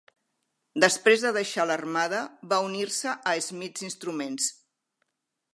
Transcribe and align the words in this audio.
Després 0.83 1.25
de 1.25 1.33
deixar 1.35 1.67
l'armada, 1.71 2.23
va 2.55 2.61
unir-se 2.71 3.15
a 3.33 3.37
Smiths 3.51 3.89
Instruments. 3.93 4.53